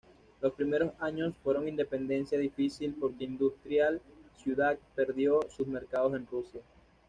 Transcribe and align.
Los 0.41 0.53
primeros 0.53 0.93
años 0.99 1.35
fueron 1.43 1.67
independencia 1.67 2.35
difícil 2.39 2.95
porque 2.99 3.23
industrial 3.23 4.01
ciudad 4.35 4.79
perdió 4.95 5.41
sus 5.55 5.67
mercados 5.67 6.15
en 6.15 6.25
Rusia. 6.25 6.61